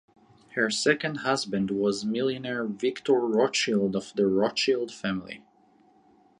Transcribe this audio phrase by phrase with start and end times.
[0.55, 5.43] Her second husband was millionaire Victor Rothschild of the Rothschild family.